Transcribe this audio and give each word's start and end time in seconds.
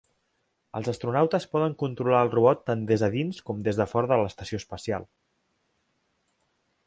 Els 0.77 0.87
astronautes 0.91 1.45
poden 1.51 1.75
controlar 1.83 2.21
el 2.27 2.31
robot 2.31 2.63
tant 2.71 2.81
des 2.93 3.05
de 3.05 3.11
dins 3.17 3.43
com 3.49 3.61
des 3.67 3.81
de 3.81 3.87
fora 3.93 4.11
de 4.13 4.19
l'estació 4.23 4.61
espacial. 4.63 5.05